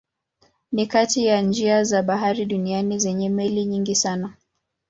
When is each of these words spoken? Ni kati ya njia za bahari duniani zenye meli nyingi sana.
Ni 0.71 0.85
kati 0.87 1.25
ya 1.25 1.41
njia 1.41 1.83
za 1.83 2.03
bahari 2.03 2.45
duniani 2.45 2.99
zenye 2.99 3.29
meli 3.29 3.65
nyingi 3.65 3.95
sana. 3.95 4.33